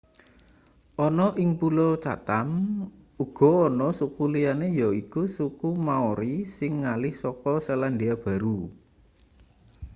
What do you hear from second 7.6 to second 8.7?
selandia baru